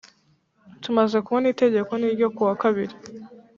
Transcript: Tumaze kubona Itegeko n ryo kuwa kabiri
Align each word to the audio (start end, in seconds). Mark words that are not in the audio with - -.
Tumaze 0.83 1.17
kubona 1.25 1.45
Itegeko 1.53 1.91
n 1.97 2.03
ryo 2.15 2.27
kuwa 2.35 2.53
kabiri 2.61 2.95